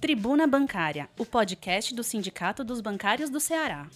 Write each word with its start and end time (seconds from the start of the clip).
Tribuna 0.00 0.46
Bancária, 0.46 1.08
o 1.18 1.26
podcast 1.26 1.92
do 1.92 2.04
Sindicato 2.04 2.62
dos 2.62 2.80
Bancários 2.80 3.30
do 3.30 3.40
Ceará. 3.40 3.88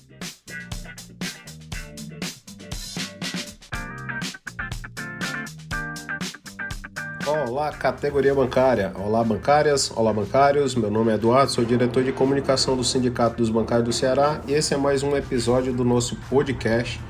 Olá, 7.24 7.70
categoria 7.70 8.34
bancária. 8.34 8.92
Olá, 8.96 9.22
bancárias. 9.22 9.92
Olá, 9.94 10.12
bancários. 10.12 10.74
Meu 10.74 10.90
nome 10.90 11.12
é 11.12 11.14
Eduardo, 11.14 11.52
sou 11.52 11.64
diretor 11.64 12.02
de 12.02 12.10
comunicação 12.10 12.76
do 12.76 12.82
Sindicato 12.82 13.36
dos 13.36 13.48
Bancários 13.48 13.86
do 13.86 13.92
Ceará 13.92 14.40
e 14.48 14.52
esse 14.54 14.74
é 14.74 14.76
mais 14.76 15.04
um 15.04 15.16
episódio 15.16 15.72
do 15.72 15.84
nosso 15.84 16.16
podcast 16.28 17.00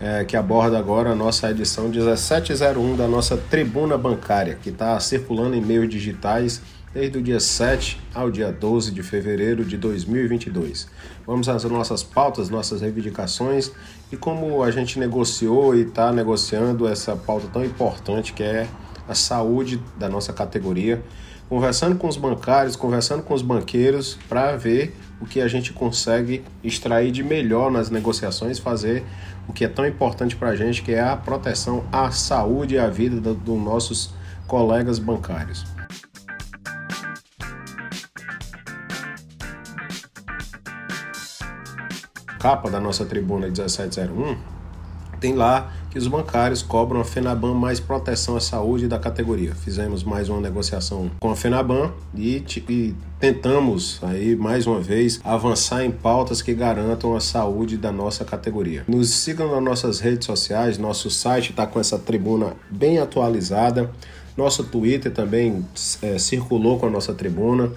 é, 0.00 0.24
que 0.24 0.36
aborda 0.36 0.76
agora 0.76 1.10
a 1.10 1.14
nossa 1.14 1.48
edição 1.48 1.88
1701 1.88 2.96
da 2.96 3.06
nossa 3.06 3.36
Tribuna 3.36 3.96
Bancária, 3.96 4.58
que 4.60 4.70
está 4.70 4.98
circulando 4.98 5.54
em 5.54 5.60
meios 5.60 5.88
digitais 5.88 6.60
desde 6.92 7.18
o 7.18 7.22
dia 7.22 7.40
7 7.40 8.00
ao 8.14 8.30
dia 8.30 8.52
12 8.52 8.90
de 8.90 9.02
fevereiro 9.02 9.64
de 9.64 9.76
2022. 9.76 10.88
Vamos 11.26 11.48
às 11.48 11.64
nossas 11.64 12.02
pautas, 12.02 12.50
nossas 12.50 12.80
reivindicações 12.80 13.70
e 14.10 14.16
como 14.16 14.62
a 14.62 14.70
gente 14.70 14.98
negociou 14.98 15.74
e 15.74 15.82
está 15.82 16.12
negociando 16.12 16.86
essa 16.86 17.16
pauta 17.16 17.48
tão 17.48 17.64
importante 17.64 18.32
que 18.32 18.42
é 18.42 18.68
a 19.08 19.14
saúde 19.14 19.82
da 19.98 20.08
nossa 20.08 20.32
categoria, 20.32 21.02
conversando 21.48 21.96
com 21.96 22.08
os 22.08 22.16
bancários, 22.16 22.76
conversando 22.76 23.22
com 23.22 23.34
os 23.34 23.42
banqueiros 23.42 24.18
para 24.28 24.56
ver 24.56 24.94
o 25.20 25.26
que 25.26 25.40
a 25.40 25.48
gente 25.48 25.72
consegue 25.72 26.44
extrair 26.62 27.10
de 27.10 27.22
melhor 27.22 27.70
nas 27.70 27.90
negociações, 27.90 28.58
fazer 28.58 29.02
o 29.48 29.52
que 29.52 29.64
é 29.64 29.68
tão 29.68 29.86
importante 29.86 30.36
para 30.36 30.50
a 30.50 30.56
gente, 30.56 30.82
que 30.82 30.92
é 30.92 31.00
a 31.00 31.16
proteção 31.16 31.84
à 31.90 32.10
saúde 32.10 32.74
e 32.74 32.78
à 32.78 32.88
vida 32.88 33.20
dos 33.20 33.36
do 33.36 33.56
nossos 33.56 34.14
colegas 34.46 34.98
bancários. 34.98 35.64
Capa 42.42 42.68
da 42.68 42.80
nossa 42.80 43.04
tribuna 43.04 43.46
1701, 43.46 44.36
tem 45.20 45.36
lá 45.36 45.72
que 45.88 45.96
os 45.96 46.08
bancários 46.08 46.60
cobram 46.60 47.00
a 47.00 47.04
FENABAN 47.04 47.54
mais 47.54 47.78
proteção 47.78 48.36
à 48.36 48.40
saúde 48.40 48.88
da 48.88 48.98
categoria. 48.98 49.54
Fizemos 49.54 50.02
mais 50.02 50.28
uma 50.28 50.40
negociação 50.40 51.08
com 51.20 51.30
a 51.30 51.36
FENABAN 51.36 51.92
e, 52.12 52.44
e, 52.68 52.94
tentamos 53.20 54.00
aí 54.02 54.34
mais 54.34 54.66
uma 54.66 54.80
vez 54.80 55.20
avançar 55.22 55.84
em 55.84 55.92
pautas 55.92 56.42
que 56.42 56.52
garantam 56.52 57.14
a 57.14 57.20
saúde 57.20 57.76
da 57.76 57.92
nossa 57.92 58.24
categoria. 58.24 58.82
Nos 58.88 59.10
sigam 59.10 59.52
nas 59.52 59.62
nossas 59.62 60.00
redes 60.00 60.26
sociais, 60.26 60.76
nosso 60.76 61.08
site 61.08 61.50
está 61.50 61.64
com 61.64 61.78
essa 61.78 61.96
tribuna 61.96 62.56
bem 62.68 62.98
atualizada. 62.98 63.88
Nosso 64.36 64.64
Twitter 64.64 65.12
também 65.12 65.64
é, 66.00 66.18
circulou 66.18 66.80
com 66.80 66.86
a 66.86 66.90
nossa 66.90 67.14
tribuna. 67.14 67.70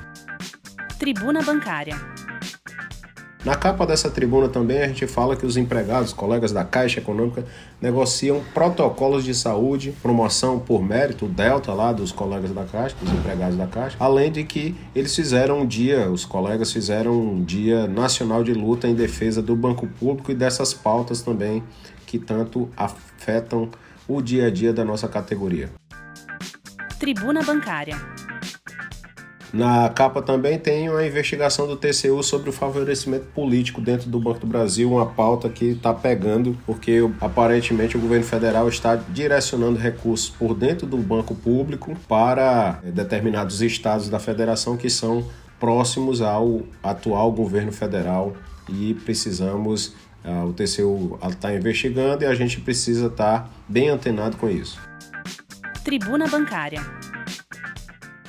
Tribuna 0.98 1.40
Bancária 1.40 1.94
na 3.44 3.54
capa 3.54 3.86
dessa 3.86 4.10
tribuna 4.10 4.48
também 4.48 4.82
a 4.82 4.88
gente 4.88 5.06
fala 5.06 5.36
que 5.36 5.44
os 5.44 5.58
empregados, 5.58 6.14
colegas 6.14 6.50
da 6.50 6.64
Caixa 6.64 7.00
Econômica, 7.00 7.44
negociam 7.80 8.42
protocolos 8.54 9.22
de 9.22 9.34
saúde, 9.34 9.92
promoção 10.02 10.58
por 10.58 10.82
mérito, 10.82 11.26
delta 11.26 11.74
lá 11.74 11.92
dos 11.92 12.10
colegas 12.10 12.52
da 12.52 12.64
Caixa, 12.64 12.96
dos 13.00 13.12
empregados 13.12 13.58
da 13.58 13.66
Caixa, 13.66 13.96
além 14.00 14.32
de 14.32 14.44
que 14.44 14.74
eles 14.94 15.14
fizeram 15.14 15.60
um 15.60 15.66
dia, 15.66 16.10
os 16.10 16.24
colegas 16.24 16.72
fizeram 16.72 17.12
um 17.12 17.44
dia 17.44 17.86
nacional 17.86 18.42
de 18.42 18.54
luta 18.54 18.88
em 18.88 18.94
defesa 18.94 19.42
do 19.42 19.54
banco 19.54 19.86
público 19.86 20.32
e 20.32 20.34
dessas 20.34 20.72
pautas 20.72 21.20
também 21.20 21.62
que 22.06 22.18
tanto 22.18 22.70
afetam 22.74 23.68
o 24.08 24.22
dia 24.22 24.46
a 24.46 24.50
dia 24.50 24.72
da 24.72 24.84
nossa 24.84 25.06
categoria. 25.06 25.70
Tribuna 26.98 27.42
Bancária 27.42 27.96
na 29.54 29.88
capa 29.88 30.20
também 30.20 30.58
tem 30.58 30.90
uma 30.90 31.06
investigação 31.06 31.68
do 31.68 31.76
TCU 31.76 32.20
sobre 32.24 32.50
o 32.50 32.52
favorecimento 32.52 33.26
político 33.26 33.80
dentro 33.80 34.10
do 34.10 34.18
Banco 34.18 34.40
do 34.40 34.48
Brasil, 34.48 34.90
uma 34.90 35.06
pauta 35.06 35.48
que 35.48 35.66
está 35.66 35.94
pegando, 35.94 36.58
porque 36.66 36.98
aparentemente 37.20 37.96
o 37.96 38.00
governo 38.00 38.24
federal 38.24 38.68
está 38.68 38.96
direcionando 38.96 39.78
recursos 39.78 40.28
por 40.28 40.56
dentro 40.56 40.88
do 40.88 40.96
banco 40.96 41.36
público 41.36 41.96
para 42.08 42.80
eh, 42.82 42.90
determinados 42.90 43.62
estados 43.62 44.08
da 44.08 44.18
federação 44.18 44.76
que 44.76 44.90
são 44.90 45.24
próximos 45.60 46.20
ao 46.20 46.62
atual 46.82 47.30
governo 47.30 47.70
federal 47.70 48.34
e 48.68 48.94
precisamos, 49.04 49.94
uh, 50.24 50.46
o 50.48 50.52
TCU 50.52 51.16
está 51.30 51.54
investigando 51.54 52.24
e 52.24 52.26
a 52.26 52.34
gente 52.34 52.60
precisa 52.60 53.06
estar 53.06 53.42
tá 53.42 53.50
bem 53.68 53.88
antenado 53.88 54.36
com 54.36 54.48
isso. 54.48 54.80
Tribuna 55.84 56.26
Bancária 56.26 56.82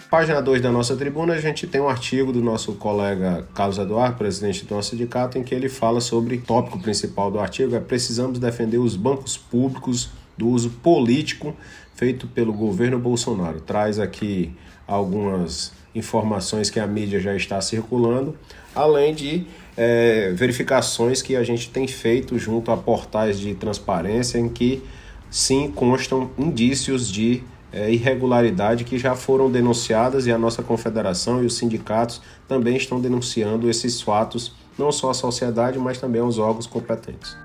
Página 0.10 0.40
2 0.40 0.62
da 0.62 0.72
nossa 0.72 0.96
tribuna, 0.96 1.34
a 1.34 1.42
gente 1.42 1.66
tem 1.66 1.82
um 1.82 1.90
artigo 1.90 2.32
do 2.32 2.40
nosso 2.40 2.74
colega 2.74 3.48
Carlos 3.56 3.80
Eduardo, 3.80 4.18
presidente 4.18 4.64
do 4.64 4.76
nosso 4.76 4.92
sindicato, 4.92 5.38
em 5.38 5.44
que 5.44 5.54
ele 5.54 5.68
fala 5.68 6.00
sobre 6.00 6.36
o 6.36 6.42
tópico 6.42 6.80
principal 6.80 7.32
do 7.32 7.40
artigo: 7.40 7.76
é 7.76 7.80
precisamos 7.80 8.38
defender 8.38 8.78
os 8.78 8.96
bancos 8.96 9.36
públicos 9.36 10.12
do 10.38 10.48
uso 10.48 10.70
político 10.70 11.56
feito 11.96 12.28
pelo 12.28 12.54
governo 12.54 13.00
Bolsonaro. 13.00 13.60
Traz 13.62 14.00
aqui 14.00 14.56
algumas 14.88 15.74
informações 15.96 16.70
que 16.70 16.80
a 16.80 16.86
mídia 16.86 17.20
já 17.20 17.36
está 17.36 17.60
circulando, 17.60 18.38
além 18.76 19.14
de 19.16 19.48
é, 19.76 20.32
verificações 20.34 21.22
que 21.22 21.36
a 21.36 21.44
gente 21.44 21.72
tem 21.72 21.88
feito 21.88 22.38
junto 22.38 22.72
a 22.72 22.78
portais 22.78 23.40
de 23.40 23.56
transparência 23.56 24.38
em 24.38 24.50
que 24.50 24.84
sim 25.32 25.72
constam 25.72 26.30
indícios 26.38 27.12
de 27.12 27.44
é, 27.76 27.92
irregularidade 27.92 28.86
que 28.86 28.98
já 28.98 29.16
foram 29.16 29.52
denunciadas 29.52 30.26
e 30.26 30.32
a 30.32 30.38
nossa 30.38 30.64
confederação 30.64 31.44
e 31.44 31.46
os 31.46 31.58
sindicatos 31.58 32.22
também 32.48 32.78
estão 32.78 33.02
denunciando 33.02 33.70
esses 33.70 34.02
fatos, 34.02 34.56
não 34.80 34.94
só 34.94 35.10
à 35.10 35.14
sociedade, 35.14 35.78
mas 35.78 35.98
também 35.98 36.22
aos 36.22 36.40
órgãos 36.40 36.66
competentes. 36.66 37.38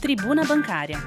Tribuna 0.00 0.44
Bancária. 0.44 0.98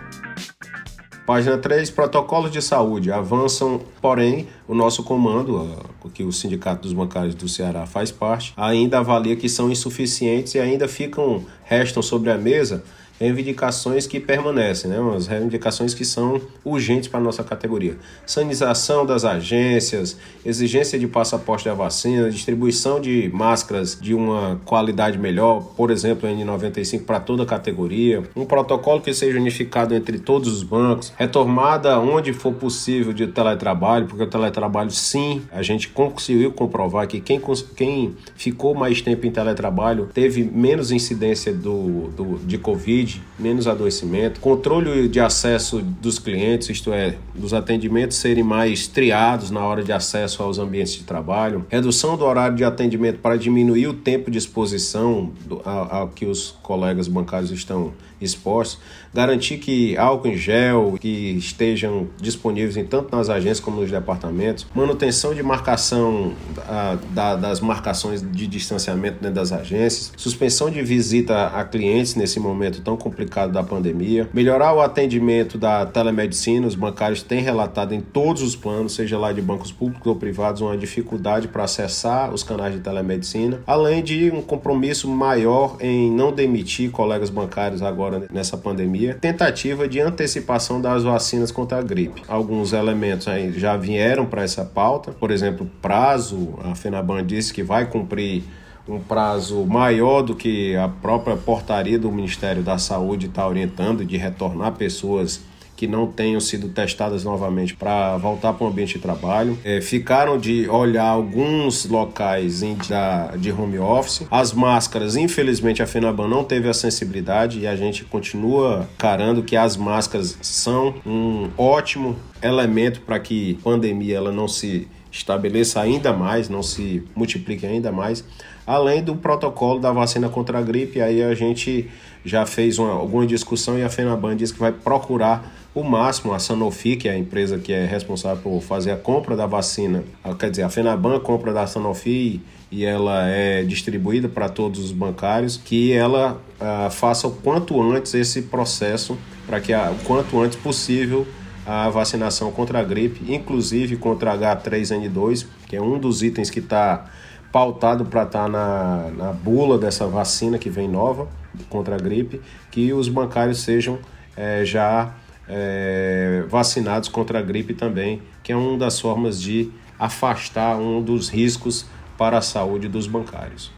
Página 1.25 1.57
3, 1.57 1.91
protocolos 1.91 2.49
de 2.49 2.61
saúde 2.61 3.11
avançam, 3.11 3.81
porém, 4.01 4.47
o 4.67 4.73
nosso 4.73 5.03
comando, 5.03 5.77
que 6.11 6.23
o 6.23 6.31
Sindicato 6.31 6.81
dos 6.81 6.93
Bancários 6.93 7.35
do 7.35 7.47
Ceará 7.47 7.85
faz 7.85 8.09
parte, 8.11 8.51
ainda 8.57 8.97
avalia 8.97 9.35
que 9.35 9.47
são 9.47 9.69
insuficientes 9.69 10.55
e 10.55 10.59
ainda 10.59 10.87
ficam, 10.87 11.45
restam 11.65 12.01
sobre 12.01 12.31
a 12.31 12.37
mesa 12.37 12.83
reivindicações 13.19 14.07
que 14.07 14.19
permanecem, 14.19 14.89
né? 14.89 14.99
umas 14.99 15.27
reivindicações 15.27 15.93
que 15.93 16.05
são 16.05 16.41
urgentes 16.63 17.09
para 17.09 17.19
a 17.19 17.23
nossa 17.23 17.43
categoria. 17.43 17.97
Sanização 18.25 19.05
das 19.05 19.25
agências, 19.25 20.17
exigência 20.45 20.97
de 20.97 21.07
passaporte 21.07 21.65
da 21.65 21.73
vacina, 21.73 22.29
distribuição 22.29 22.99
de 23.01 23.29
máscaras 23.33 23.99
de 23.99 24.13
uma 24.13 24.59
qualidade 24.65 25.17
melhor, 25.17 25.61
por 25.75 25.91
exemplo, 25.91 26.29
N95 26.29 27.03
para 27.03 27.19
toda 27.19 27.43
a 27.43 27.45
categoria, 27.45 28.23
um 28.35 28.45
protocolo 28.45 29.01
que 29.01 29.13
seja 29.13 29.37
unificado 29.37 29.93
entre 29.93 30.19
todos 30.19 30.51
os 30.51 30.63
bancos, 30.63 31.11
retomada 31.17 31.99
onde 31.99 32.31
for 32.31 32.53
possível 32.53 33.11
de 33.11 33.27
teletrabalho, 33.27 34.07
porque 34.07 34.23
o 34.23 34.27
teletrabalho 34.27 34.91
sim, 34.91 35.41
a 35.51 35.61
gente 35.61 35.89
conseguiu 35.89 36.51
comprovar 36.51 37.07
que 37.07 37.19
quem, 37.19 37.41
quem 37.75 38.15
ficou 38.35 38.73
mais 38.73 39.01
tempo 39.01 39.25
em 39.25 39.31
teletrabalho 39.31 40.09
teve 40.13 40.43
menos 40.43 40.91
incidência 40.91 41.53
do, 41.53 42.09
do, 42.09 42.39
de 42.45 42.57
Covid, 42.57 43.08
menos 43.37 43.67
adoecimento, 43.67 44.39
controle 44.39 45.07
de 45.07 45.19
acesso 45.19 45.79
dos 45.81 46.19
clientes, 46.19 46.69
isto 46.69 46.91
é, 46.91 47.15
dos 47.33 47.53
atendimentos 47.53 48.17
serem 48.17 48.43
mais 48.43 48.87
triados 48.87 49.49
na 49.49 49.61
hora 49.61 49.83
de 49.83 49.91
acesso 49.91 50.43
aos 50.43 50.59
ambientes 50.59 50.93
de 50.93 51.03
trabalho, 51.03 51.65
redução 51.69 52.17
do 52.17 52.25
horário 52.25 52.55
de 52.55 52.63
atendimento 52.63 53.19
para 53.19 53.37
diminuir 53.37 53.87
o 53.87 53.93
tempo 53.93 54.29
de 54.29 54.37
exposição 54.37 55.31
ao 55.63 56.09
que 56.09 56.25
os 56.25 56.51
colegas 56.61 57.07
bancários 57.07 57.51
estão 57.51 57.93
expostos, 58.21 58.79
garantir 59.13 59.57
que 59.57 59.97
álcool 59.97 60.27
em 60.27 60.37
gel 60.37 60.97
que 60.99 61.31
estejam 61.37 62.07
disponíveis 62.19 62.77
em 62.77 62.85
tanto 62.85 63.15
nas 63.15 63.29
agências 63.29 63.59
como 63.59 63.81
nos 63.81 63.89
departamentos, 63.89 64.67
manutenção 64.75 65.33
de 65.33 65.41
marcação 65.41 66.33
a, 66.67 66.97
da, 67.11 67.35
das 67.35 67.59
marcações 67.59 68.21
de 68.21 68.47
distanciamento 68.47 69.19
dentro 69.19 69.35
das 69.35 69.51
agências, 69.51 70.11
suspensão 70.17 70.69
de 70.69 70.81
visita 70.81 71.47
a 71.47 71.63
clientes 71.63 72.15
nesse 72.15 72.39
momento 72.39 72.81
tão 72.81 72.97
complicado 72.99 73.51
da 73.51 73.63
pandemia. 73.63 74.29
Melhorar 74.33 74.73
o 74.73 74.81
atendimento 74.81 75.57
da 75.57 75.85
telemedicina, 75.85 76.67
os 76.67 76.75
bancários 76.75 77.23
têm 77.23 77.41
relatado 77.41 77.93
em 77.93 78.01
todos 78.01 78.41
os 78.41 78.55
planos, 78.55 78.93
seja 78.93 79.17
lá 79.17 79.31
de 79.31 79.41
bancos 79.41 79.71
públicos 79.71 80.05
ou 80.05 80.15
privados, 80.15 80.61
uma 80.61 80.77
dificuldade 80.77 81.47
para 81.47 81.63
acessar 81.63 82.33
os 82.33 82.43
canais 82.43 82.73
de 82.73 82.81
telemedicina, 82.81 83.61
além 83.65 84.03
de 84.03 84.29
um 84.31 84.41
compromisso 84.41 85.07
maior 85.07 85.77
em 85.79 86.11
não 86.11 86.31
demitir 86.31 86.91
colegas 86.91 87.29
bancários 87.29 87.81
agora 87.81 88.27
nessa 88.31 88.57
pandemia. 88.57 89.15
Tentativa 89.15 89.87
de 89.87 89.99
antecipação 89.99 90.81
das 90.81 91.03
vacinas 91.03 91.51
contra 91.51 91.79
a 91.79 91.81
gripe. 91.81 92.21
Alguns 92.27 92.73
elementos 92.73 93.27
aí 93.27 93.57
já 93.57 93.75
vieram 93.77 94.25
para 94.25 94.43
essa 94.43 94.65
pauta, 94.65 95.11
por 95.11 95.31
exemplo, 95.31 95.69
prazo, 95.81 96.59
a 96.63 96.75
FENABAN 96.75 97.25
disse 97.25 97.53
que 97.53 97.63
vai 97.63 97.85
cumprir 97.85 98.43
um 98.89 98.99
prazo 98.99 99.65
maior 99.65 100.21
do 100.21 100.35
que 100.35 100.75
a 100.75 100.87
própria 100.87 101.37
portaria 101.37 101.99
do 101.99 102.11
Ministério 102.11 102.63
da 102.63 102.77
Saúde 102.77 103.27
está 103.27 103.47
orientando 103.47 104.03
de 104.03 104.17
retornar 104.17 104.73
pessoas 104.73 105.41
que 105.79 105.87
não 105.87 106.07
tenham 106.07 106.41
sido 106.41 106.67
testadas 106.67 107.23
novamente 107.23 107.73
para 107.73 108.17
voltar 108.17 108.51
para 108.51 108.65
o 108.65 108.69
ambiente 108.69 108.95
de 108.95 108.99
trabalho. 108.99 109.57
É, 109.63 109.79
ficaram 109.79 110.37
de 110.37 110.67
olhar 110.67 111.05
alguns 111.05 111.85
locais 111.85 112.61
em, 112.61 112.75
da, 112.89 113.27
de 113.37 113.49
home 113.49 113.79
office. 113.79 114.27
As 114.29 114.51
máscaras, 114.51 115.15
infelizmente, 115.15 115.81
a 115.81 115.87
FENABAN 115.87 116.27
não 116.27 116.43
teve 116.43 116.67
a 116.67 116.73
sensibilidade 116.73 117.59
e 117.59 117.67
a 117.67 117.77
gente 117.77 118.03
continua 118.03 118.89
carando 118.97 119.41
que 119.41 119.55
as 119.55 119.77
máscaras 119.77 120.37
são 120.41 120.95
um 121.05 121.49
ótimo 121.57 122.17
elemento 122.41 122.99
para 122.99 123.17
que 123.17 123.57
a 123.61 123.63
pandemia 123.63 124.17
ela 124.17 124.33
não 124.33 124.49
se 124.49 124.85
estabeleça 125.11 125.81
ainda 125.81 126.13
mais, 126.13 126.49
não 126.49 126.61
se 126.61 127.03
multiplique 127.15 127.65
ainda 127.65 127.91
mais, 127.91 128.23
além 128.65 129.03
do 129.03 129.15
protocolo 129.15 129.79
da 129.79 129.91
vacina 129.91 130.29
contra 130.29 130.59
a 130.59 130.61
gripe. 130.61 131.01
Aí 131.01 131.23
a 131.23 131.33
gente 131.33 131.89
já 132.23 132.45
fez 132.45 132.77
uma, 132.77 132.91
alguma 132.91 133.25
discussão 133.25 133.77
e 133.77 133.83
a 133.83 133.89
FENABAN 133.89 134.35
diz 134.35 134.51
que 134.51 134.59
vai 134.59 134.71
procurar 134.71 135.55
o 135.73 135.83
máximo 135.83 136.33
a 136.33 136.39
Sanofi, 136.39 136.95
que 136.95 137.07
é 137.07 137.11
a 137.11 137.17
empresa 137.17 137.57
que 137.57 137.71
é 137.71 137.85
responsável 137.85 138.41
por 138.41 138.61
fazer 138.61 138.91
a 138.91 138.97
compra 138.97 139.35
da 139.35 139.45
vacina, 139.45 140.03
quer 140.37 140.49
dizer, 140.49 140.63
a 140.63 140.69
FENABAN 140.69 141.19
compra 141.19 141.53
da 141.53 141.65
Sanofi 141.67 142.41
e 142.71 142.85
ela 142.85 143.27
é 143.27 143.63
distribuída 143.63 144.27
para 144.27 144.49
todos 144.49 144.83
os 144.83 144.91
bancários, 144.91 145.57
que 145.57 145.91
ela 145.91 146.39
uh, 146.59 146.91
faça 146.91 147.27
o 147.27 147.31
quanto 147.31 147.81
antes 147.81 148.13
esse 148.13 148.43
processo, 148.43 149.17
para 149.47 149.59
que 149.59 149.73
a, 149.73 149.91
o 149.91 149.95
quanto 150.05 150.39
antes 150.39 150.57
possível 150.57 151.25
a 151.69 151.87
vacinação 151.87 152.51
contra 152.51 152.79
a 152.79 152.83
gripe, 152.83 153.31
inclusive 153.31 153.95
contra 153.95 154.35
H3N2, 154.35 155.45
que 155.67 155.75
é 155.75 155.81
um 155.81 155.99
dos 155.99 156.23
itens 156.23 156.49
que 156.49 156.57
está 156.57 157.05
pautado 157.51 158.05
para 158.05 158.23
estar 158.23 158.45
tá 158.45 158.49
na, 158.49 159.11
na 159.15 159.31
bula 159.31 159.77
dessa 159.77 160.07
vacina 160.07 160.57
que 160.57 160.67
vem 160.67 160.87
nova 160.87 161.27
contra 161.69 161.93
a 161.93 161.99
gripe, 161.99 162.41
que 162.71 162.91
os 162.91 163.07
bancários 163.07 163.59
sejam 163.59 163.99
é, 164.35 164.65
já 164.65 165.13
é, 165.47 166.43
vacinados 166.47 167.07
contra 167.07 167.37
a 167.37 167.41
gripe 167.43 167.75
também, 167.75 168.19
que 168.41 168.51
é 168.51 168.55
uma 168.55 168.75
das 168.75 168.99
formas 168.99 169.39
de 169.39 169.71
afastar 169.99 170.75
um 170.75 171.03
dos 171.03 171.29
riscos 171.29 171.85
para 172.17 172.39
a 172.39 172.41
saúde 172.41 172.87
dos 172.87 173.05
bancários. 173.05 173.71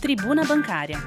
Tribuna 0.00 0.44
Bancária. 0.44 1.02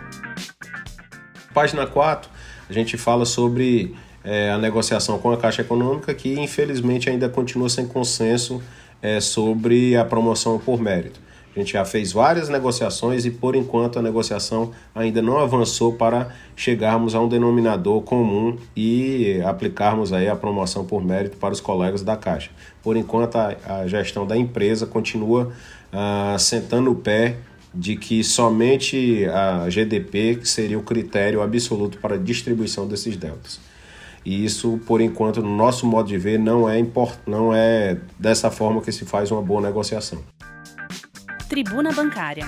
Página 1.53 1.87
4, 1.87 2.29
a 2.69 2.73
gente 2.73 2.97
fala 2.97 3.23
sobre 3.23 3.95
é, 4.23 4.51
a 4.51 4.57
negociação 4.57 5.17
com 5.19 5.31
a 5.31 5.37
Caixa 5.37 5.61
Econômica, 5.61 6.13
que 6.13 6.39
infelizmente 6.39 7.09
ainda 7.09 7.27
continua 7.29 7.69
sem 7.69 7.87
consenso 7.87 8.61
é, 9.01 9.19
sobre 9.19 9.95
a 9.95 10.05
promoção 10.05 10.59
por 10.59 10.79
mérito. 10.79 11.19
A 11.53 11.59
gente 11.59 11.73
já 11.73 11.83
fez 11.83 12.13
várias 12.13 12.47
negociações 12.47 13.25
e, 13.25 13.31
por 13.31 13.55
enquanto, 13.55 13.99
a 13.99 14.01
negociação 14.01 14.71
ainda 14.95 15.21
não 15.21 15.37
avançou 15.37 15.91
para 15.93 16.29
chegarmos 16.55 17.13
a 17.13 17.19
um 17.19 17.27
denominador 17.27 18.01
comum 18.03 18.57
e 18.73 19.41
aplicarmos 19.45 20.13
aí 20.13 20.29
a 20.29 20.35
promoção 20.35 20.85
por 20.85 21.03
mérito 21.03 21.35
para 21.35 21.53
os 21.53 21.59
colegas 21.59 22.03
da 22.03 22.15
Caixa. 22.15 22.51
Por 22.81 22.95
enquanto, 22.95 23.35
a, 23.35 23.55
a 23.65 23.87
gestão 23.87 24.25
da 24.25 24.37
empresa 24.37 24.85
continua 24.85 25.51
ah, 25.91 26.37
sentando 26.39 26.89
o 26.89 26.95
pé 26.95 27.35
de 27.73 27.97
que 27.97 28.23
somente 28.23 29.25
a 29.25 29.69
GDP 29.69 30.39
seria 30.43 30.79
o 30.79 30.83
critério 30.83 31.41
absoluto 31.41 31.97
para 31.97 32.15
a 32.15 32.17
distribuição 32.17 32.87
desses 32.87 33.17
deltas. 33.17 33.70
E 34.23 34.45
isso, 34.45 34.79
por 34.85 35.01
enquanto, 35.01 35.41
no 35.41 35.55
nosso 35.55 35.85
modo 35.85 36.07
de 36.07 36.17
ver, 36.17 36.37
não 36.37 36.69
é, 36.69 36.77
import... 36.77 37.17
não 37.25 37.53
é 37.53 37.97
dessa 38.19 38.51
forma 38.51 38.81
que 38.81 38.91
se 38.91 39.05
faz 39.05 39.31
uma 39.31 39.41
boa 39.41 39.61
negociação. 39.61 40.19
Tribuna 41.49 41.91
Bancária. 41.91 42.45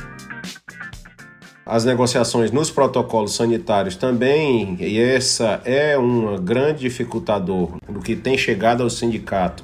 As 1.66 1.86
negociações 1.86 2.52
nos 2.52 2.70
protocolos 2.70 3.36
sanitários 3.36 3.96
também, 3.96 4.76
e 4.80 5.00
essa 5.00 5.62
é 5.64 5.98
um 5.98 6.38
grande 6.38 6.82
dificultador 6.82 7.78
do 7.90 8.02
que 8.02 8.16
tem 8.16 8.38
chegado 8.38 8.84
ao 8.84 8.90
sindicato 8.90 9.64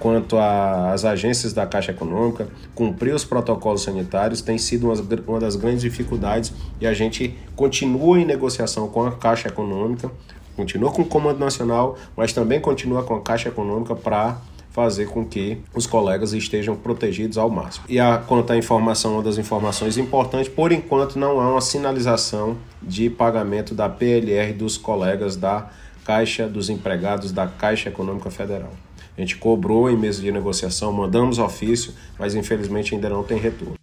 quanto 0.00 0.38
às 0.38 1.04
agências 1.04 1.52
da 1.52 1.66
Caixa 1.66 1.92
Econômica, 1.92 2.48
cumprir 2.74 3.14
os 3.14 3.22
protocolos 3.22 3.82
sanitários 3.82 4.40
tem 4.40 4.56
sido 4.56 4.90
uma, 4.90 4.94
uma 5.28 5.38
das 5.38 5.54
grandes 5.54 5.82
dificuldades 5.82 6.52
e 6.80 6.86
a 6.86 6.94
gente 6.94 7.36
continua 7.54 8.18
em 8.18 8.24
negociação 8.24 8.88
com 8.88 9.04
a 9.04 9.12
Caixa 9.12 9.48
Econômica 9.48 10.10
continua 10.56 10.90
com 10.90 11.02
o 11.02 11.04
Comando 11.06 11.38
Nacional, 11.38 11.96
mas 12.16 12.32
também 12.32 12.60
continua 12.60 13.02
com 13.02 13.14
a 13.14 13.20
Caixa 13.20 13.48
Econômica 13.48 13.94
para 13.94 14.40
fazer 14.70 15.06
com 15.08 15.24
que 15.24 15.58
os 15.74 15.86
colegas 15.86 16.32
estejam 16.32 16.76
protegidos 16.76 17.36
ao 17.36 17.50
máximo. 17.50 17.84
E 17.88 17.98
a, 17.98 18.18
quanto 18.18 18.52
à 18.52 18.56
informação, 18.56 19.14
uma 19.14 19.22
das 19.22 19.36
informações 19.36 19.98
importantes, 19.98 20.48
por 20.48 20.70
enquanto 20.70 21.18
não 21.18 21.40
há 21.40 21.50
uma 21.50 21.60
sinalização 21.60 22.56
de 22.80 23.10
pagamento 23.10 23.74
da 23.74 23.88
PLR 23.88 24.52
dos 24.52 24.78
colegas 24.78 25.36
da 25.36 25.68
Caixa 26.04 26.48
dos 26.48 26.70
empregados 26.70 27.32
da 27.32 27.46
Caixa 27.46 27.88
Econômica 27.88 28.30
Federal. 28.30 28.70
A 29.16 29.20
gente 29.20 29.36
cobrou 29.36 29.90
em 29.90 29.96
mesa 29.96 30.22
de 30.22 30.32
negociação, 30.32 30.92
mandamos 30.92 31.38
ofício, 31.38 31.92
mas 32.18 32.34
infelizmente 32.34 32.94
ainda 32.94 33.08
não 33.08 33.22
tem 33.22 33.38
retorno. 33.38 33.74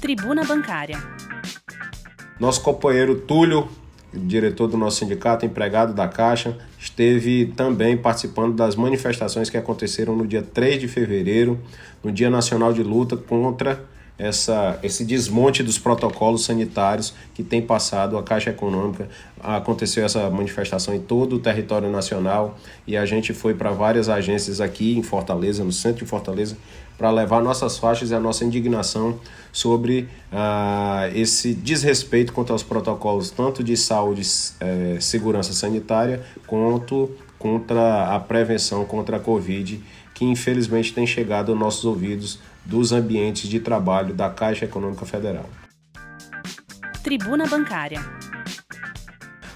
Tribuna 0.00 0.44
Bancária. 0.44 0.98
Nosso 2.40 2.62
companheiro 2.62 3.16
Túlio 3.16 3.68
diretor 4.20 4.68
do 4.68 4.76
nosso 4.76 4.98
sindicato, 4.98 5.44
empregado 5.44 5.92
da 5.92 6.08
Caixa, 6.08 6.56
esteve 6.78 7.52
também 7.56 7.96
participando 7.96 8.54
das 8.54 8.76
manifestações 8.76 9.50
que 9.50 9.56
aconteceram 9.56 10.16
no 10.16 10.26
dia 10.26 10.42
3 10.42 10.80
de 10.80 10.88
fevereiro, 10.88 11.58
no 12.02 12.12
Dia 12.12 12.30
Nacional 12.30 12.72
de 12.72 12.82
Luta 12.82 13.16
contra 13.16 13.84
essa, 14.18 14.78
esse 14.82 15.04
desmonte 15.04 15.62
dos 15.62 15.78
protocolos 15.78 16.44
sanitários 16.44 17.14
que 17.34 17.42
tem 17.42 17.60
passado 17.60 18.16
a 18.16 18.22
Caixa 18.22 18.50
Econômica. 18.50 19.08
Aconteceu 19.40 20.04
essa 20.04 20.30
manifestação 20.30 20.94
em 20.94 21.00
todo 21.00 21.36
o 21.36 21.38
território 21.38 21.90
nacional 21.90 22.56
e 22.86 22.96
a 22.96 23.04
gente 23.04 23.32
foi 23.32 23.54
para 23.54 23.70
várias 23.70 24.08
agências 24.08 24.60
aqui 24.60 24.96
em 24.96 25.02
Fortaleza, 25.02 25.64
no 25.64 25.72
centro 25.72 26.04
de 26.04 26.10
Fortaleza, 26.10 26.56
para 26.96 27.10
levar 27.10 27.42
nossas 27.42 27.76
faixas 27.76 28.12
e 28.12 28.14
a 28.14 28.20
nossa 28.20 28.44
indignação 28.44 29.18
sobre 29.52 30.08
ah, 30.30 31.08
esse 31.12 31.52
desrespeito 31.52 32.32
quanto 32.32 32.52
aos 32.52 32.62
protocolos 32.62 33.30
tanto 33.30 33.64
de 33.64 33.76
saúde 33.76 34.22
eh, 34.60 34.96
segurança 35.00 35.52
sanitária 35.52 36.22
quanto 36.46 37.10
contra 37.44 38.14
a 38.14 38.18
prevenção 38.18 38.86
contra 38.86 39.18
a 39.18 39.20
Covid, 39.20 39.78
que 40.14 40.24
infelizmente 40.24 40.94
tem 40.94 41.06
chegado 41.06 41.52
aos 41.52 41.60
nossos 41.60 41.84
ouvidos 41.84 42.38
dos 42.64 42.90
ambientes 42.90 43.50
de 43.50 43.60
trabalho 43.60 44.14
da 44.14 44.30
Caixa 44.30 44.64
Econômica 44.64 45.04
Federal. 45.04 45.44
Tribuna 47.02 47.46
Bancária. 47.46 48.00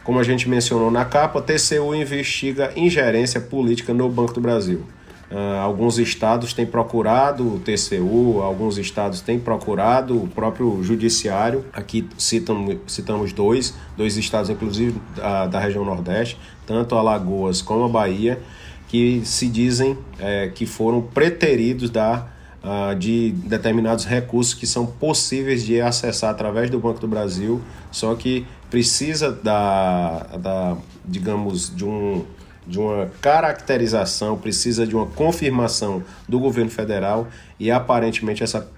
Como 0.05 0.21
a 0.21 0.23
gente 0.23 0.51
mencionou 0.51 0.91
na 0.91 1.07
capa, 1.07 1.41
TCU 1.41 1.95
investiga 1.95 2.75
ingerência 2.77 3.41
política 3.41 3.95
no 3.95 4.07
Banco 4.11 4.35
do 4.35 4.41
Brasil. 4.43 4.85
Uh, 5.31 5.61
alguns 5.61 5.99
estados 5.99 6.55
têm 6.55 6.65
procurado 6.65 7.57
o 7.57 7.61
TCU, 7.61 8.41
alguns 8.41 8.79
estados 8.79 9.21
têm 9.21 9.39
procurado 9.39 10.23
o 10.23 10.27
próprio 10.27 10.83
judiciário. 10.83 11.67
Aqui 11.71 12.09
citamos, 12.17 12.77
citamos 12.87 13.33
dois, 13.33 13.75
dois 13.97 14.17
estados, 14.17 14.49
inclusive 14.49 14.99
da, 15.15 15.47
da 15.47 15.61
região 15.61 15.85
Nordeste, 15.85 16.39
tanto 16.67 16.95
Alagoas 16.95 17.61
como 17.61 17.85
a 17.85 17.89
Bahia, 17.89 18.41
que 18.89 19.21
se 19.25 19.49
dizem 19.49 19.99
é, 20.19 20.49
que 20.49 20.65
foram 20.65 21.03
preteridos 21.03 21.91
da 21.91 22.27
uh, 22.63 22.95
de 22.95 23.33
determinados 23.33 24.07
recursos 24.07 24.55
que 24.55 24.67
são 24.67 24.87
possíveis 24.87 25.65
de 25.65 25.81
acessar 25.81 26.31
através 26.31 26.71
do 26.71 26.79
Banco 26.79 27.01
do 27.01 27.09
Brasil, 27.09 27.61
só 27.91 28.15
que 28.15 28.47
precisa 28.71 29.31
da, 29.31 30.27
da 30.39 30.77
digamos, 31.05 31.75
de 31.75 31.85
um 31.85 32.25
de 32.69 32.79
uma 32.79 33.11
caracterização, 33.21 34.37
precisa 34.37 34.87
de 34.87 34.95
uma 34.95 35.07
confirmação 35.07 36.03
do 36.29 36.39
governo 36.39 36.71
federal 36.71 37.27
e 37.59 37.71
aparentemente 37.71 38.45
essa 38.45 38.69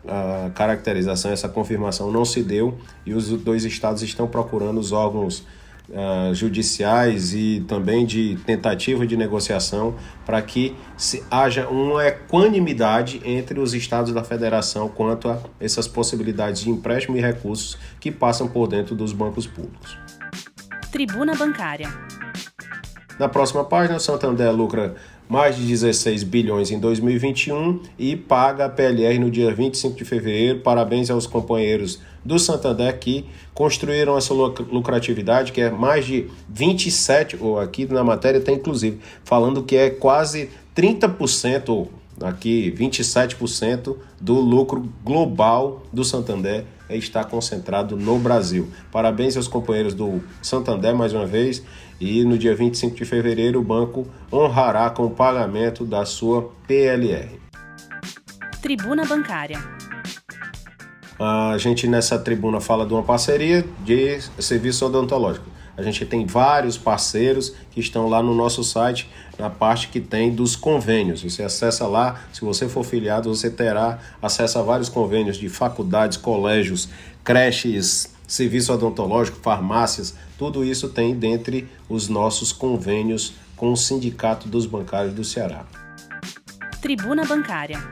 caracterização, 0.55 1.33
essa 1.33 1.49
confirmação 1.49 2.11
não 2.11 2.25
se 2.25 2.43
deu 2.43 2.79
e 3.05 3.13
os 3.13 3.29
dois 3.29 3.65
estados 3.65 4.03
estão 4.03 4.29
procurando 4.29 4.79
os 4.79 4.93
órgãos 4.93 5.45
uh, 5.91 6.35
judiciais 6.35 7.35
e 7.35 7.65
também 7.67 8.07
de 8.07 8.39
tentativa 8.47 9.07
de 9.07 9.17
negociação 9.17 9.95
para 10.25 10.41
que 10.41 10.77
se 10.97 11.23
haja 11.31 11.69
uma 11.69 12.07
equanimidade 12.07 13.21
entre 13.25 13.59
os 13.59 13.75
estados 13.75 14.13
da 14.13 14.23
federação 14.23 14.89
quanto 14.89 15.29
a 15.29 15.39
essas 15.59 15.89
possibilidades 15.89 16.63
de 16.63 16.71
empréstimo 16.71 17.17
e 17.17 17.21
recursos 17.21 17.77
que 17.99 18.11
passam 18.11 18.47
por 18.49 18.69
dentro 18.69 18.95
dos 18.95 19.13
bancos 19.13 19.47
públicos. 19.47 19.99
Tribuna 20.93 21.35
Bancária. 21.35 21.89
Na 23.21 23.29
próxima 23.29 23.63
página, 23.63 23.99
o 23.99 24.01
Santander 24.01 24.51
lucra 24.51 24.95
mais 25.29 25.55
de 25.55 25.67
16 25.67 26.23
bilhões 26.23 26.71
em 26.71 26.81
2021 26.81 27.83
e 27.99 28.17
paga 28.17 28.65
a 28.65 28.69
PLR 28.71 29.19
no 29.19 29.31
dia 29.31 29.55
25 29.55 29.95
de 29.95 30.07
fevereiro. 30.07 30.61
Parabéns 30.61 31.11
aos 31.11 31.27
companheiros 31.27 32.01
do 32.25 32.39
Santander 32.39 32.99
que 32.99 33.27
construíram 33.53 34.17
essa 34.17 34.33
lucratividade, 34.33 35.53
que 35.53 35.61
é 35.61 35.69
mais 35.71 36.07
de 36.07 36.29
27, 36.49 37.37
ou 37.39 37.61
aqui 37.61 37.85
na 37.85 38.03
matéria 38.03 38.41
tem 38.41 38.55
inclusive, 38.55 38.99
falando 39.23 39.63
que 39.65 39.77
é 39.77 39.91
quase 39.91 40.49
30%, 40.75 41.89
aqui 42.23 42.75
27% 42.75 43.97
do 44.19 44.41
lucro 44.41 44.91
global 45.05 45.83
do 45.93 46.05
Santander 46.05 46.65
está 46.89 47.23
concentrado 47.23 47.97
no 47.97 48.19
Brasil. 48.19 48.69
Parabéns 48.91 49.37
aos 49.37 49.47
companheiros 49.47 49.95
do 49.95 50.23
Santander 50.43 50.95
mais 50.95 51.13
uma 51.13 51.27
vez 51.27 51.63
e 52.01 52.25
no 52.25 52.39
dia 52.39 52.55
25 52.55 52.97
de 52.97 53.05
fevereiro 53.05 53.61
o 53.61 53.63
banco 53.63 54.07
honrará 54.33 54.89
com 54.91 55.05
o 55.05 55.11
pagamento 55.11 55.85
da 55.85 56.07
sua 56.07 56.51
PLR. 56.67 57.39
Tribuna 58.63 59.05
Bancária. 59.05 59.63
A 61.19 61.59
gente 61.59 61.87
nessa 61.87 62.19
tribuna 62.19 62.61
fala 62.61 62.87
de 62.87 62.95
uma 62.95 63.03
parceria 63.03 63.65
de 63.85 64.19
serviço 64.39 64.87
odontológico. 64.87 65.45
A 65.77 65.83
gente 65.83 66.05
tem 66.05 66.27
vários 66.27 66.77
parceiros 66.77 67.55
que 67.71 67.81
estão 67.81 68.09
lá 68.09 68.23
no 68.23 68.35
nosso 68.35 68.63
site, 68.63 69.09
na 69.39 69.49
parte 69.49 69.89
que 69.89 70.01
tem 70.01 70.31
dos 70.35 70.55
convênios. 70.55 71.23
Você 71.23 71.43
acessa 71.43 71.87
lá, 71.87 72.21
se 72.33 72.43
você 72.43 72.69
for 72.69 72.85
filiado, 72.85 73.35
você 73.35 73.51
terá 73.51 73.99
acesso 74.21 74.59
a 74.59 74.63
vários 74.63 74.89
convênios 74.91 75.39
de 75.39 75.49
faculdades, 75.49 76.19
colégios, 76.19 76.89
creches, 77.25 78.15
serviço 78.31 78.73
odontológico, 78.73 79.39
farmácias, 79.43 80.15
tudo 80.39 80.65
isso 80.65 80.89
tem 80.89 81.17
dentre 81.17 81.69
os 81.89 82.09
nossos 82.09 82.53
convênios 82.53 83.35
com 83.57 83.73
o 83.73 83.77
Sindicato 83.77 84.49
dos 84.49 84.67
Bancários 84.67 85.13
do 85.13 85.25
Ceará. 85.25 85.65
Tribuna 86.81 87.25
Bancária. 87.25 87.83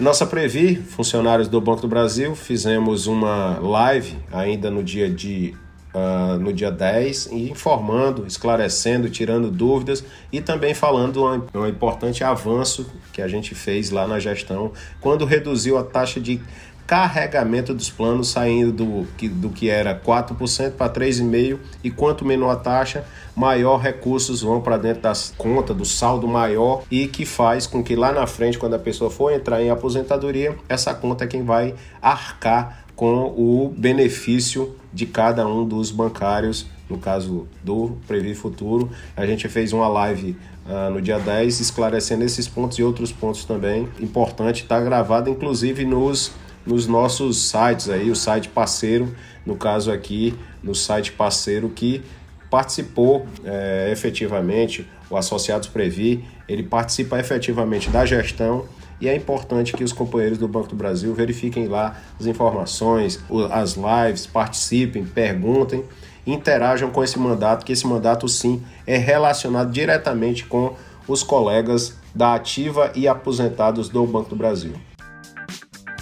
Nossa 0.00 0.26
Previ, 0.26 0.76
funcionários 0.76 1.48
do 1.48 1.60
Banco 1.60 1.82
do 1.82 1.88
Brasil, 1.88 2.34
fizemos 2.34 3.06
uma 3.06 3.58
live 3.58 4.16
ainda 4.32 4.70
no 4.70 4.82
dia 4.82 5.08
de 5.08 5.54
uh, 5.94 6.38
no 6.38 6.52
dia 6.52 6.70
10, 6.70 7.28
informando, 7.30 8.26
esclarecendo, 8.26 9.08
tirando 9.08 9.50
dúvidas 9.50 10.04
e 10.32 10.40
também 10.40 10.74
falando 10.74 11.24
um, 11.24 11.60
um 11.60 11.66
importante 11.66 12.24
avanço 12.24 12.90
que 13.12 13.22
a 13.22 13.28
gente 13.28 13.54
fez 13.54 13.90
lá 13.90 14.06
na 14.06 14.18
gestão, 14.18 14.72
quando 15.00 15.24
reduziu 15.24 15.78
a 15.78 15.84
taxa 15.84 16.20
de 16.20 16.40
carregamento 16.86 17.72
dos 17.72 17.90
planos 17.90 18.28
saindo 18.28 18.72
do 18.72 19.06
que, 19.16 19.28
do 19.28 19.48
que 19.48 19.68
era 19.70 19.98
4% 19.98 20.72
para 20.72 20.92
3,5% 20.92 21.58
e 21.82 21.90
quanto 21.90 22.24
menor 22.24 22.50
a 22.50 22.56
taxa, 22.56 23.04
maior 23.34 23.78
recursos 23.78 24.42
vão 24.42 24.60
para 24.60 24.76
dentro 24.76 25.02
das 25.02 25.32
contas, 25.36 25.76
do 25.76 25.84
saldo 25.84 26.28
maior 26.28 26.82
e 26.90 27.06
que 27.06 27.24
faz 27.24 27.66
com 27.66 27.82
que 27.82 27.96
lá 27.96 28.12
na 28.12 28.26
frente, 28.26 28.58
quando 28.58 28.74
a 28.74 28.78
pessoa 28.78 29.10
for 29.10 29.32
entrar 29.32 29.62
em 29.62 29.70
aposentadoria, 29.70 30.56
essa 30.68 30.94
conta 30.94 31.24
é 31.24 31.26
quem 31.26 31.42
vai 31.42 31.74
arcar 32.00 32.84
com 32.94 33.26
o 33.36 33.74
benefício 33.76 34.76
de 34.92 35.06
cada 35.06 35.46
um 35.46 35.66
dos 35.66 35.90
bancários, 35.90 36.66
no 36.88 36.98
caso 36.98 37.48
do 37.62 37.96
Previ 38.06 38.34
Futuro. 38.34 38.90
A 39.16 39.26
gente 39.26 39.48
fez 39.48 39.72
uma 39.72 39.88
live 39.88 40.36
uh, 40.66 40.90
no 40.90 41.00
dia 41.00 41.18
10 41.18 41.60
esclarecendo 41.60 42.24
esses 42.24 42.46
pontos 42.46 42.78
e 42.78 42.82
outros 42.82 43.10
pontos 43.10 43.44
também. 43.44 43.88
Importante, 43.98 44.62
está 44.62 44.80
gravado 44.80 45.28
inclusive 45.28 45.84
nos 45.84 46.32
nos 46.66 46.86
nossos 46.86 47.48
sites 47.48 47.88
aí, 47.88 48.10
o 48.10 48.16
site 48.16 48.48
parceiro, 48.48 49.14
no 49.44 49.56
caso 49.56 49.90
aqui, 49.90 50.34
no 50.62 50.74
site 50.74 51.12
parceiro 51.12 51.68
que 51.68 52.02
participou 52.50 53.26
é, 53.44 53.88
efetivamente, 53.90 54.88
o 55.10 55.16
Associados 55.16 55.68
Previ, 55.68 56.24
ele 56.48 56.62
participa 56.62 57.18
efetivamente 57.18 57.90
da 57.90 58.06
gestão 58.06 58.66
e 59.00 59.08
é 59.08 59.14
importante 59.14 59.72
que 59.72 59.84
os 59.84 59.92
companheiros 59.92 60.38
do 60.38 60.48
Banco 60.48 60.68
do 60.68 60.76
Brasil 60.76 61.12
verifiquem 61.14 61.66
lá 61.66 61.96
as 62.18 62.26
informações, 62.26 63.20
as 63.50 63.74
lives, 63.74 64.26
participem, 64.26 65.04
perguntem, 65.04 65.84
interajam 66.26 66.90
com 66.90 67.02
esse 67.02 67.18
mandato, 67.18 67.66
que 67.66 67.72
esse 67.72 67.86
mandato 67.86 68.28
sim 68.28 68.62
é 68.86 68.96
relacionado 68.96 69.70
diretamente 69.70 70.46
com 70.46 70.74
os 71.06 71.22
colegas 71.22 71.96
da 72.14 72.34
ativa 72.34 72.92
e 72.94 73.06
aposentados 73.06 73.88
do 73.88 74.06
Banco 74.06 74.30
do 74.30 74.36
Brasil. 74.36 74.72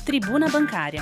Tribuna 0.04 0.48
Bancária. 0.48 1.00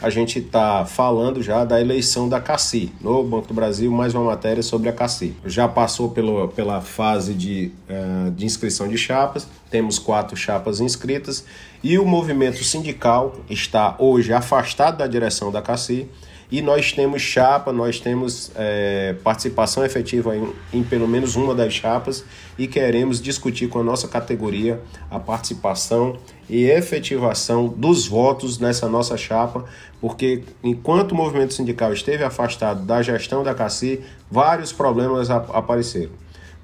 A 0.00 0.08
gente 0.08 0.38
está 0.38 0.86
falando 0.86 1.42
já 1.42 1.64
da 1.66 1.78
eleição 1.78 2.26
da 2.26 2.40
CACI. 2.40 2.90
No 2.98 3.22
Banco 3.22 3.48
do 3.48 3.54
Brasil, 3.54 3.92
mais 3.92 4.14
uma 4.14 4.24
matéria 4.24 4.62
sobre 4.62 4.88
a 4.88 4.92
CACI. 4.92 5.36
Já 5.44 5.68
passou 5.68 6.10
pelo, 6.10 6.48
pela 6.48 6.80
fase 6.80 7.34
de, 7.34 7.70
uh, 7.90 8.30
de 8.30 8.46
inscrição 8.46 8.88
de 8.88 8.96
chapas, 8.96 9.46
temos 9.70 9.98
quatro 9.98 10.34
chapas 10.34 10.80
inscritas 10.80 11.44
e 11.84 11.98
o 11.98 12.06
movimento 12.06 12.64
sindical 12.64 13.36
está 13.50 13.94
hoje 13.98 14.32
afastado 14.32 14.96
da 14.96 15.06
direção 15.06 15.52
da 15.52 15.60
CACI 15.60 16.08
e 16.52 16.60
nós 16.60 16.92
temos 16.92 17.22
chapa, 17.22 17.72
nós 17.72 17.98
temos 17.98 18.52
é, 18.54 19.16
participação 19.24 19.82
efetiva 19.86 20.36
em, 20.36 20.52
em, 20.70 20.82
pelo 20.82 21.08
menos 21.08 21.34
uma 21.34 21.54
das 21.54 21.72
chapas 21.72 22.22
e 22.58 22.66
queremos 22.66 23.22
discutir 23.22 23.68
com 23.68 23.78
a 23.78 23.82
nossa 23.82 24.06
categoria 24.06 24.78
a 25.10 25.18
participação 25.18 26.18
e 26.52 26.64
efetivação 26.70 27.66
dos 27.66 28.06
votos 28.06 28.58
nessa 28.58 28.86
nossa 28.86 29.16
chapa, 29.16 29.64
porque 30.02 30.42
enquanto 30.62 31.12
o 31.12 31.14
movimento 31.14 31.54
sindical 31.54 31.94
esteve 31.94 32.22
afastado 32.22 32.84
da 32.84 33.00
gestão 33.00 33.42
da 33.42 33.54
CACI, 33.54 34.02
vários 34.30 34.70
problemas 34.70 35.30
apareceram. 35.30 36.12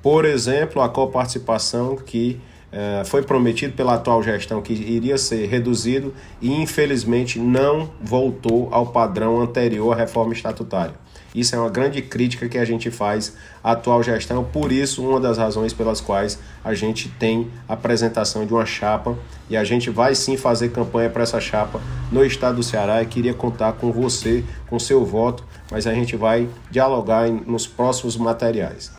Por 0.02 0.26
exemplo, 0.26 0.83
a 0.83 0.90
coparticipação 0.90 1.97
que 1.97 2.38
é, 2.71 3.02
foi 3.07 3.23
prometido 3.23 3.73
pela 3.73 3.95
atual 3.95 4.23
gestão 4.23 4.61
que 4.61 4.75
iria 4.75 5.16
ser 5.16 5.47
reduzido 5.47 6.12
e 6.38 6.52
infelizmente 6.52 7.38
não 7.38 7.90
voltou 7.99 8.68
ao 8.71 8.88
padrão 8.88 9.40
anterior 9.40 9.95
à 9.95 9.97
reforma 9.97 10.35
estatutária. 10.35 10.95
Isso 11.38 11.54
é 11.54 11.59
uma 11.59 11.71
grande 11.71 12.02
crítica 12.02 12.49
que 12.49 12.59
a 12.59 12.64
gente 12.64 12.90
faz 12.90 13.37
à 13.62 13.71
atual 13.71 14.02
gestão, 14.02 14.42
por 14.42 14.73
isso, 14.73 15.09
uma 15.09 15.21
das 15.21 15.38
razões 15.38 15.73
pelas 15.73 16.00
quais 16.00 16.37
a 16.64 16.75
gente 16.75 17.09
tem 17.11 17.49
a 17.68 17.75
apresentação 17.75 18.45
de 18.45 18.52
uma 18.52 18.66
chapa 18.66 19.16
e 19.49 19.57
a 19.57 19.62
gente 19.62 19.88
vai 19.88 20.16
sim 20.16 20.37
fazer 20.37 20.71
campanha 20.71 21.09
para 21.09 21.23
essa 21.23 21.40
chapa 21.40 21.80
no 22.11 22.25
estado 22.25 22.57
do 22.57 22.62
Ceará. 22.64 23.00
e 23.02 23.07
queria 23.07 23.35
contar 23.35 23.75
com 23.75 23.92
você, 23.92 24.45
com 24.66 24.80
seu 24.80 25.04
voto, 25.04 25.45
mas 25.71 25.87
a 25.87 25.95
gente 25.95 26.16
vai 26.16 26.49
dialogar 26.73 27.28
nos 27.30 27.68
próximos 27.68 28.16
materiais. 28.16 28.90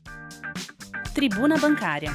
Tribuna 1.14 1.58
Bancária 1.58 2.14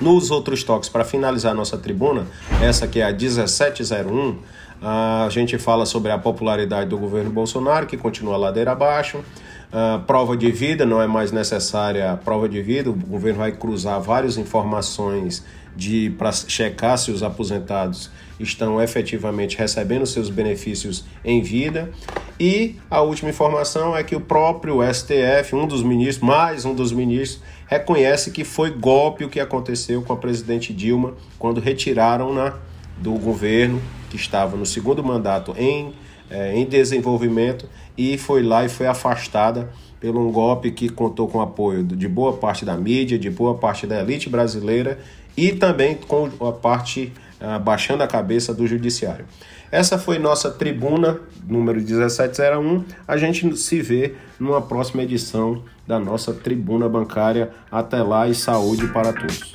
nos 0.00 0.30
outros 0.30 0.64
toques, 0.64 0.88
para 0.88 1.04
finalizar 1.04 1.54
nossa 1.54 1.76
tribuna, 1.76 2.26
essa 2.62 2.88
que 2.88 3.00
é 3.00 3.04
a 3.04 3.12
1701, 3.12 4.38
a 4.82 5.28
gente 5.30 5.58
fala 5.58 5.84
sobre 5.84 6.10
a 6.10 6.18
popularidade 6.18 6.88
do 6.88 6.96
governo 6.96 7.30
Bolsonaro, 7.30 7.86
que 7.86 7.96
continua 7.96 8.36
ladeira 8.36 8.72
abaixo. 8.72 9.18
Uh, 9.18 10.02
prova 10.04 10.36
de 10.36 10.50
vida, 10.50 10.84
não 10.84 11.00
é 11.00 11.06
mais 11.06 11.30
necessária 11.30 12.10
a 12.10 12.16
prova 12.16 12.48
de 12.48 12.60
vida, 12.60 12.90
o 12.90 12.92
governo 12.92 13.38
vai 13.38 13.52
cruzar 13.52 14.00
várias 14.00 14.36
informações 14.36 15.44
de 15.76 16.10
para 16.18 16.32
checar 16.32 16.98
se 16.98 17.12
os 17.12 17.22
aposentados 17.22 18.10
estão 18.40 18.82
efetivamente 18.82 19.56
recebendo 19.56 20.04
seus 20.06 20.28
benefícios 20.28 21.04
em 21.24 21.40
vida. 21.40 21.90
E 22.38 22.76
a 22.90 23.00
última 23.02 23.30
informação 23.30 23.96
é 23.96 24.02
que 24.02 24.16
o 24.16 24.20
próprio 24.20 24.80
STF, 24.92 25.54
um 25.54 25.66
dos 25.66 25.84
ministros, 25.84 26.26
mais 26.26 26.64
um 26.64 26.74
dos 26.74 26.90
ministros, 26.90 27.40
reconhece 27.68 28.32
que 28.32 28.42
foi 28.42 28.70
golpe 28.70 29.24
o 29.24 29.28
que 29.28 29.38
aconteceu 29.38 30.02
com 30.02 30.12
a 30.12 30.16
presidente 30.16 30.72
Dilma 30.72 31.14
quando 31.38 31.60
retiraram-na 31.60 32.54
do 32.98 33.12
governo 33.12 33.80
que 34.10 34.16
estava 34.16 34.56
no 34.56 34.66
segundo 34.66 35.02
mandato 35.02 35.54
em, 35.56 35.94
eh, 36.28 36.54
em 36.54 36.66
desenvolvimento 36.66 37.66
e 37.96 38.18
foi 38.18 38.42
lá 38.42 38.64
e 38.64 38.68
foi 38.68 38.86
afastada 38.86 39.70
pelo 39.98 40.26
um 40.26 40.32
golpe 40.32 40.70
que 40.70 40.88
contou 40.88 41.28
com 41.28 41.38
o 41.38 41.40
apoio 41.40 41.84
de 41.84 42.08
boa 42.08 42.34
parte 42.34 42.64
da 42.64 42.76
mídia, 42.76 43.18
de 43.18 43.30
boa 43.30 43.54
parte 43.54 43.86
da 43.86 44.00
elite 44.00 44.28
brasileira 44.28 44.98
e 45.36 45.52
também 45.52 45.94
com 45.94 46.28
a 46.46 46.52
parte 46.52 47.12
ah, 47.40 47.58
baixando 47.58 48.02
a 48.02 48.06
cabeça 48.06 48.52
do 48.52 48.66
judiciário. 48.66 49.24
Essa 49.72 49.98
foi 49.98 50.18
nossa 50.18 50.50
tribuna 50.50 51.20
número 51.46 51.80
1701. 51.80 52.84
A 53.06 53.16
gente 53.16 53.56
se 53.56 53.80
vê 53.80 54.14
numa 54.38 54.60
próxima 54.60 55.02
edição 55.02 55.62
da 55.86 55.98
nossa 55.98 56.34
tribuna 56.34 56.88
bancária. 56.88 57.50
Até 57.70 58.02
lá 58.02 58.28
e 58.28 58.34
saúde 58.34 58.88
para 58.88 59.12
todos. 59.12 59.52